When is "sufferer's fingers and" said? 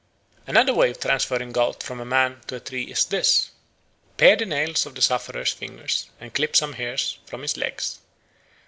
5.03-6.33